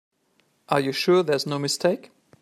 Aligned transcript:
Are 0.67 0.79
you 0.79 0.93
sure 0.93 1.21
there's 1.21 1.45
no 1.45 1.59
mistake? 1.59 2.09